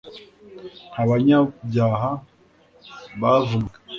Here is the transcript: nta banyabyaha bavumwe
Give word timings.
nta 0.91 1.03
banyabyaha 1.09 2.11
bavumwe 3.19 3.75